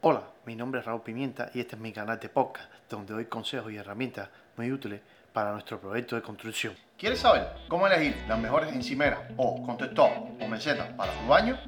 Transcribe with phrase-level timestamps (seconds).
[0.00, 3.24] Hola, mi nombre es Raúl Pimienta y este es mi canal de podcast donde doy
[3.24, 5.00] consejos y herramientas muy útiles
[5.32, 6.72] para nuestro proyecto de construcción.
[6.96, 11.58] ¿Quieres saber cómo elegir las mejores encimeras o contestop o mesetas para tu baño?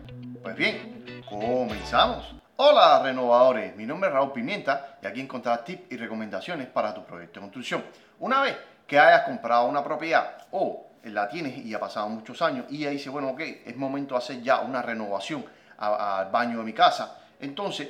[0.45, 2.37] Pues bien, comenzamos.
[2.55, 7.05] Hola renovadores, mi nombre es Raúl Pimienta y aquí encontrarás tips y recomendaciones para tu
[7.05, 7.85] proyecto de construcción.
[8.21, 8.57] Una vez
[8.87, 12.93] que hayas comprado una propiedad o la tienes y ha pasado muchos años y ahí
[12.93, 15.45] dice, bueno, ok, es momento de hacer ya una renovación
[15.79, 17.17] al baño de mi casa.
[17.41, 17.89] Entonces,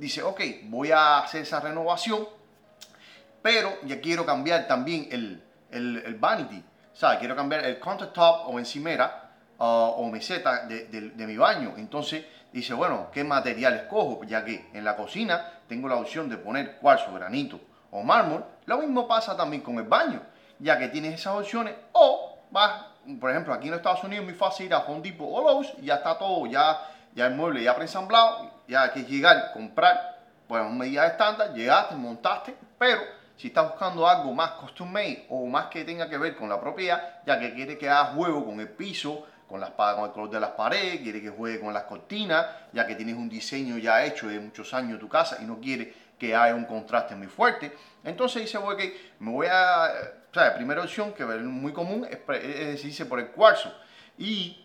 [0.00, 2.26] dice, ok, voy a hacer esa renovación,
[3.42, 8.58] pero ya quiero cambiar también el, el, vanity, o sea, quiero cambiar el countertop o
[8.58, 11.74] encimera uh, o meseta de, de, mi baño.
[11.76, 14.24] Entonces dice, bueno, ¿qué material escojo?
[14.24, 18.44] Ya que en la cocina tengo la opción de poner cuarzo, granito o mármol.
[18.64, 20.22] Lo mismo pasa también con el baño,
[20.58, 22.84] ya que tienes esas opciones o vas,
[23.20, 25.86] por ejemplo, aquí en Estados Unidos muy fácil ir a Home Depot o Lowe's y
[25.86, 30.62] ya está todo, ya, ya el mueble ya preensamblado ya hay que llegar, comprar, pues
[30.62, 33.00] un medidas estándar, llegaste, montaste, pero
[33.36, 36.60] si estás buscando algo más custom made o más que tenga que ver con la
[36.60, 40.30] propiedad, ya que quiere que haga juego con el piso, con, las, con el color
[40.30, 44.04] de las paredes, quiere que juegue con las cortinas, ya que tienes un diseño ya
[44.04, 47.26] hecho de muchos años en tu casa y no quiere que haya un contraste muy
[47.26, 47.76] fuerte.
[48.04, 49.88] Entonces dice, bueno, que me voy a...
[50.30, 53.74] O sea, la primera opción que es muy común es, es decidirse por el cuarzo.
[54.18, 54.64] Y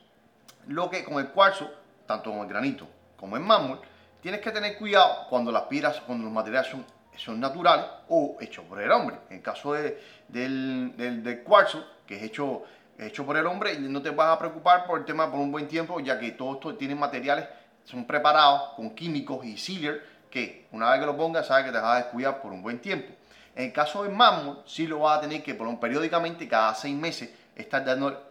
[0.68, 1.72] lo que con el cuarzo,
[2.06, 3.80] tanto con el granito como el mármol,
[4.22, 8.66] tienes que tener cuidado cuando las piedras, cuando los materiales son, son naturales o hechos
[8.66, 9.18] por el hombre.
[9.30, 12.64] En el caso de, del, del, cuarzo, que es hecho,
[12.98, 15.68] hecho por el hombre, no te vas a preocupar por el tema por un buen
[15.68, 17.48] tiempo, ya que todo esto tiene materiales,
[17.84, 21.78] son preparados con químicos y sealer, que una vez que lo pongas, sabes que te
[21.78, 23.14] vas a descuidar por un buen tiempo.
[23.56, 26.96] En el caso del mármol, sí lo vas a tener que por periódicamente, cada seis
[26.96, 28.22] meses, estar dando,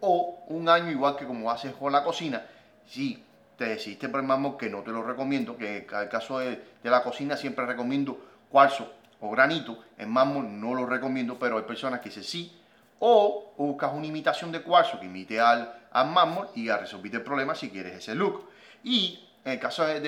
[0.00, 2.42] o un año igual que como haces con la cocina,
[2.86, 3.22] sí
[3.56, 6.62] te decidiste por el mármol, que no te lo recomiendo, que en el caso de,
[6.82, 8.18] la cocina siempre recomiendo
[8.50, 12.60] cuarzo o granito, en mármol no lo recomiendo, pero hay personas que dicen sí,
[12.98, 17.22] o buscas una imitación de cuarzo que imite al, al mármol y a resolver el
[17.22, 18.48] problema si quieres ese look.
[18.82, 20.02] Y en el caso del,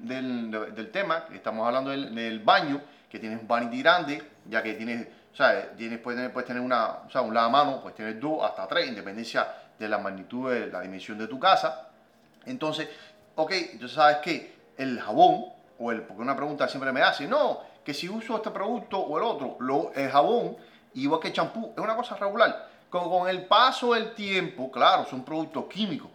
[0.00, 5.06] del, tema, que estamos hablando del, baño, que tienes un vanity grande, ya que tienes,
[5.32, 8.44] o sea, tienes, puedes, tener, puedes tener una, o sea, un lavamano, puedes tener dos
[8.44, 9.46] hasta tres, independencia
[9.78, 11.88] de la magnitud de la dimensión de tu casa.
[12.46, 12.88] Entonces,
[13.34, 15.46] ok, entonces sabes que el jabón,
[15.78, 19.18] o el, porque una pregunta siempre me hace, no, que si uso este producto o
[19.18, 20.56] el otro, lo, el jabón,
[20.94, 22.70] igual que el champú, es una cosa regular.
[22.90, 26.10] Con, con, el paso del tiempo, claro, son productos químicos,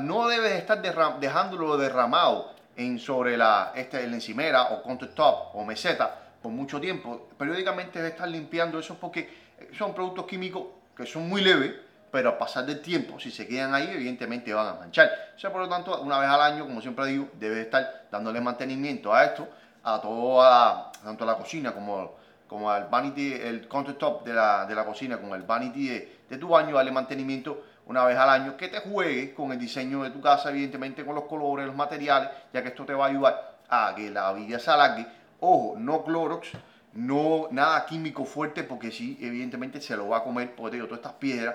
[0.00, 0.80] no debes estar
[1.18, 7.28] dejándolo derramado en sobre la, este, la encimera o countertop o meseta por mucho tiempo.
[7.36, 9.28] Periódicamente debes estar limpiando eso porque
[9.76, 10.64] son productos químicos
[10.96, 11.72] que son muy leves
[12.12, 15.10] pero a pasar del tiempo, si se quedan ahí, evidentemente van a manchar.
[15.34, 18.38] O sea, por lo tanto, una vez al año, como siempre digo, debes estar dándole
[18.38, 19.48] mantenimiento a esto,
[19.82, 24.74] a toda, tanto a la cocina como, como al vanity, el countertop de la, de
[24.74, 28.68] la cocina, con el vanity de, tu baño, darle mantenimiento una vez al año, que
[28.68, 32.62] te juegue con el diseño de tu casa, evidentemente con los colores, los materiales, ya
[32.62, 35.06] que esto te va a ayudar a que la vida se alargue.
[35.40, 36.50] Ojo, no Clorox,
[36.92, 41.00] no nada químico fuerte, porque sí, evidentemente se lo va a comer, porque digo, todas
[41.00, 41.54] estas piedras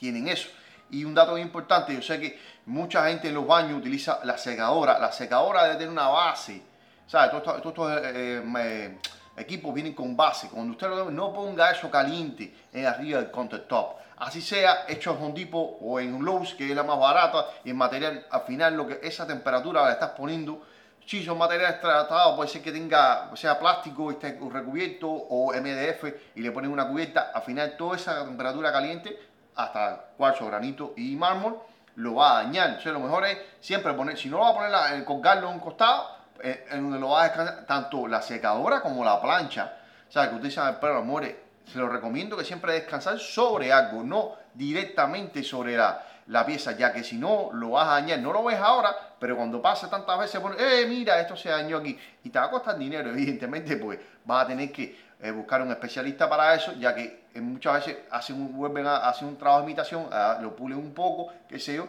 [0.00, 0.48] tienen eso.
[0.90, 4.98] Y un dato importante, yo sé que mucha gente en los baños utiliza la secadora.
[4.98, 6.62] La secadora debe tener una base.
[7.06, 7.30] ¿Sabes?
[7.42, 8.98] Todos estos, eh, eh,
[9.36, 10.48] equipos vienen con base.
[10.48, 14.00] Cuando usted lo no ponga eso caliente en arriba del countertop.
[14.16, 17.70] Así sea hecho en Home Depot o en Lowe's, que es la más barata, y
[17.70, 20.62] el material, al final, lo que esa temperatura la estás poniendo,
[21.06, 26.42] si son materiales tratados, puede ser que tenga, sea plástico, esté recubierto, o MDF, y
[26.42, 29.18] le ponen una cubierta, al final toda esa temperatura caliente
[29.56, 31.58] hasta cuarzo, granito y mármol,
[31.96, 32.68] lo va a dañar.
[32.68, 35.54] Entonces lo mejor es siempre poner, si no lo va a poner, la, colgarlo en
[35.54, 36.08] un costado,
[36.42, 39.74] eh, en donde lo va a descansar, tanto la secadora como la plancha.
[40.08, 41.34] O sea, que utilizan el pelo, amores,
[41.66, 46.92] se lo recomiendo que siempre descansar sobre algo, no directamente sobre la, la pieza, ya
[46.92, 48.20] que si no lo vas a dañar.
[48.20, 51.78] No lo ves ahora, pero cuando pase tantas veces, pone, eh, mira, esto se dañó
[51.78, 51.98] aquí.
[52.24, 55.70] Y te va a costar dinero, evidentemente, pues vas a tener que eh, buscar un
[55.70, 59.66] especialista para eso, ya que muchas veces hacen un, vuelven a hacer un trabajo de
[59.66, 60.08] imitación,
[60.40, 61.88] lo pulen un poco, qué sé yo,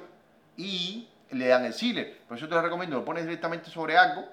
[0.58, 2.20] y le dan el sealer.
[2.28, 4.26] Por eso te lo recomiendo, lo pones directamente sobre algo.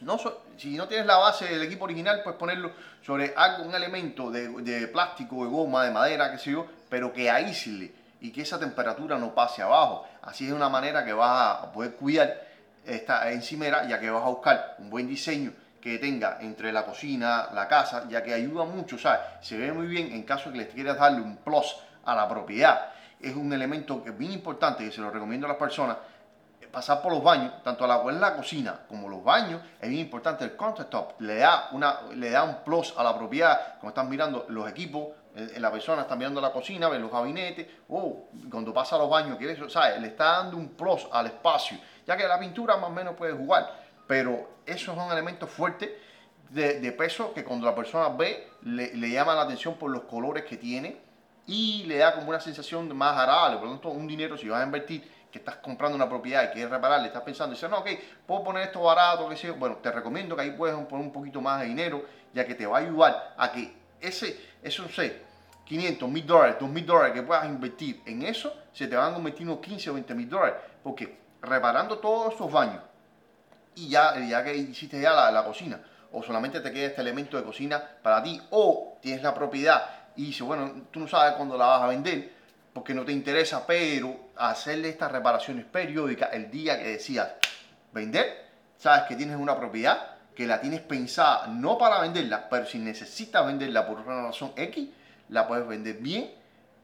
[0.00, 0.18] No
[0.58, 2.72] si no tienes la base del equipo original, puedes ponerlo
[3.02, 7.12] sobre algo, un elemento de, de plástico, de goma, de madera, qué sé yo, pero
[7.12, 10.06] que aísle y que esa temperatura no pase abajo.
[10.22, 12.42] Así es una manera que vas a poder cuidar
[12.84, 17.48] esta encimera, ya que vas a buscar un buen diseño que tenga entre la cocina,
[17.52, 19.20] la casa, ya que ayuda mucho, ¿sabes?
[19.40, 22.28] Se ve muy bien en caso de que les quieras darle un plus a la
[22.28, 22.88] propiedad.
[23.20, 25.96] Es un elemento que es bien importante, que se lo recomiendo a las personas,
[26.76, 30.44] pasar por los baños, tanto la, en la cocina como los baños, es bien importante
[30.44, 31.20] el countertop.
[31.20, 35.08] Le da, una, le da un plus a la propiedad, como están mirando los equipos,
[35.58, 39.36] la persona está mirando la cocina, ve los gabinetes, o cuando pasa a los baños,
[39.36, 40.00] quiere eso, ¿sabes?
[40.00, 43.34] Le está dando un plus al espacio, ya que la pintura más o menos puede
[43.34, 45.90] jugar, pero esos son elementos fuertes
[46.50, 50.56] de, peso que cuando la persona ve, le, llama la atención por los colores que
[50.56, 50.96] tiene
[51.46, 53.58] y le da como una sensación más agradable.
[53.58, 56.52] Por lo tanto, un dinero, si vas a invertir, que estás comprando una propiedad y
[56.52, 57.88] quieres repararle, estás pensando, dices, no, ok,
[58.26, 59.52] puedo poner esto barato, que sea.
[59.52, 62.64] Bueno, te recomiendo que ahí puedes poner un poquito más de dinero, ya que te
[62.64, 65.25] va a ayudar a que ese, eso sé,
[65.66, 69.46] 500, 1000 dólares, 2000 dólares que puedas invertir en eso, se te van a convertir
[69.46, 70.54] unos 15 o 20 mil dólares.
[70.82, 72.82] Porque reparando todos esos baños
[73.74, 75.80] y ya, ya que hiciste ya la, cocina,
[76.12, 79.82] o solamente te queda este elemento de cocina para ti, o tienes la propiedad
[80.14, 82.36] y dice, bueno, tú no sabes cuándo la vas a vender
[82.72, 87.28] porque no te interesa, pero hacerle estas reparaciones periódicas el día que decías
[87.92, 88.46] vender,
[88.76, 93.44] sabes que tienes una propiedad que la tienes pensada no para venderla, pero si necesitas
[93.46, 94.90] venderla por una razón X,
[95.28, 96.30] la puedes vender bien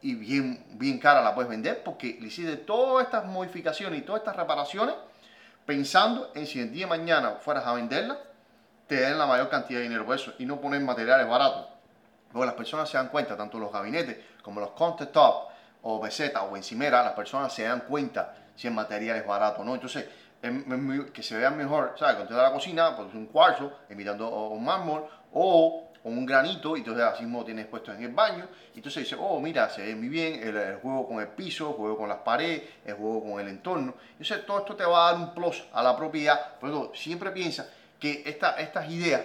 [0.01, 4.21] y bien, bien cara la puedes vender porque le hiciste todas estas modificaciones y todas
[4.21, 4.95] estas reparaciones
[5.65, 8.17] pensando en si el día de mañana fueras a venderla,
[8.87, 11.67] te den la mayor cantidad de dinero por eso y no poner materiales baratos.
[12.31, 15.51] Luego las personas se dan cuenta, tanto los gabinetes como los countertop
[15.83, 19.63] o meseta o encimera, las personas se dan cuenta si el material es barato o
[19.63, 19.75] no.
[19.75, 20.05] Entonces,
[21.13, 22.15] que se vea mejor, ¿sabes?
[22.15, 26.79] Cuando te da la cocina, pues un cuarzo, imitando un mármol o, un granito, y
[26.79, 28.47] entonces así mismo tienes puesto en el baño.
[28.73, 31.75] Y entonces dice, oh, mira, se ve muy bien el, juego con el piso, el
[31.75, 33.95] juego con las paredes, el juego con el entorno.
[34.11, 36.55] Entonces, todo esto te va a dar un plus a la propiedad.
[36.59, 37.67] Por eso, siempre piensa
[37.99, 39.21] que esta, estas ideas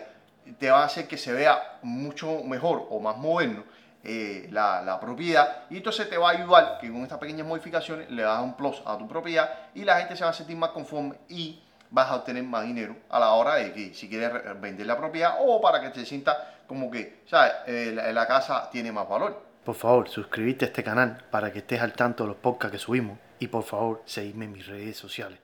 [0.58, 3.64] te va a hacer que se vea mucho mejor o más moderno
[4.04, 8.22] eh, la, propiedad y entonces te va a ayudar que con estas pequeñas modificaciones le
[8.22, 11.16] das un plus a tu propiedad y la gente se va a sentir más conforme
[11.28, 14.30] y vas a obtener más dinero a la hora de que si quieres
[14.60, 17.52] vender la propiedad o para que te sienta como que ¿sabes?
[17.66, 19.42] Eh, la, casa tiene más valor.
[19.64, 22.78] Por favor, suscríbete a este canal para que estés al tanto de los podcasts que
[22.78, 25.38] subimos y por favor, seguidme en mis redes sociales.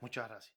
[0.00, 0.52] Muchas gracias.